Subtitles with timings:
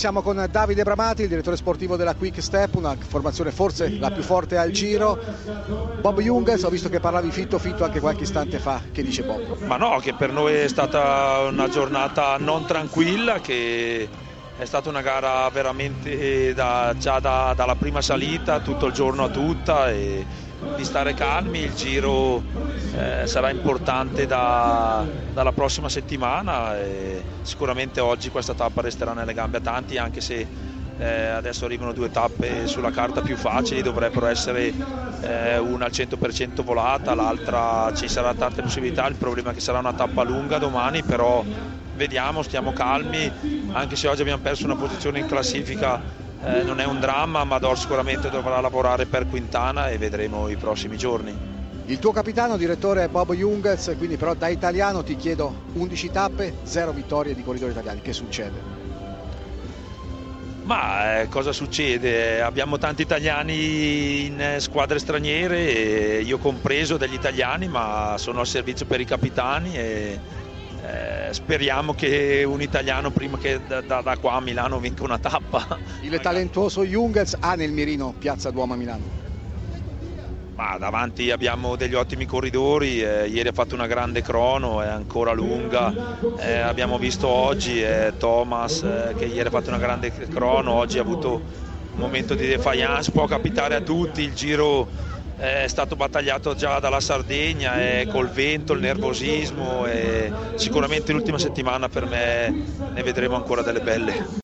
[0.00, 4.22] Siamo con Davide Bramati, il direttore sportivo della Quick Step, una formazione forse la più
[4.22, 5.18] forte al giro.
[6.00, 9.58] Bob Jungels, ho visto che parlavi fitto fitto anche qualche istante fa, che dice Bob?
[9.58, 14.08] Ma no, che per noi è stata una giornata non tranquilla, che
[14.60, 19.28] è stata una gara veramente da, già da, dalla prima salita, tutto il giorno a
[19.30, 20.22] tutta e
[20.76, 22.42] di stare calmi, il giro
[22.94, 29.56] eh, sarà importante da, dalla prossima settimana e sicuramente oggi questa tappa resterà nelle gambe
[29.56, 30.46] a tanti anche se
[31.00, 34.72] eh, adesso arrivano due tappe sulla carta più facili, dovrebbero essere
[35.22, 39.78] eh, una al 100% volata, l'altra ci sarà tante possibilità, il problema è che sarà
[39.78, 41.42] una tappa lunga domani, però
[41.94, 43.32] vediamo, stiamo calmi,
[43.72, 46.00] anche se oggi abbiamo perso una posizione in classifica
[46.42, 50.96] eh, non è un dramma, Mador sicuramente dovrà lavorare per Quintana e vedremo i prossimi
[50.96, 51.34] giorni.
[51.86, 56.92] Il tuo capitano, direttore Bob Jungels, quindi però da italiano ti chiedo 11 tappe, 0
[56.92, 58.79] vittorie di corridori italiani, che succede?
[60.62, 62.42] Ma eh, cosa succede?
[62.42, 68.84] Abbiamo tanti italiani in eh, squadre straniere, io compreso degli italiani, ma sono al servizio
[68.84, 70.20] per i capitani e
[70.82, 75.18] eh, speriamo che un italiano prima che da, da, da, qua a Milano vinca una
[75.18, 75.78] tappa.
[76.02, 79.28] Il talentuoso Jungels ha nel mirino Piazza Duomo a Milano.
[80.60, 85.32] Ma davanti abbiamo degli ottimi corridori, eh, ieri ha fatto una grande crono, è ancora
[85.32, 90.72] lunga, eh, abbiamo visto oggi eh, Thomas eh, che ieri ha fatto una grande crono,
[90.72, 94.86] oggi ha avuto un momento di defiance, può capitare a tutti, il giro
[95.38, 101.88] è stato battagliato già dalla Sardegna e col vento, il nervosismo e sicuramente l'ultima settimana
[101.88, 102.52] per me
[102.92, 104.38] ne vedremo ancora delle belle.